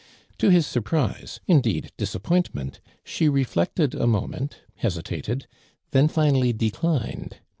[0.39, 5.47] To his surprise, indeed, disap pointment, she reflected a moment, hesita ted,
[5.91, 7.37] then finally declined.